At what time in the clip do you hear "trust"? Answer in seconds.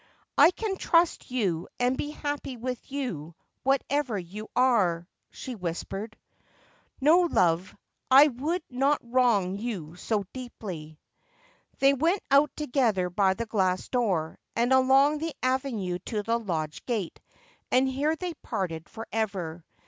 0.77-1.29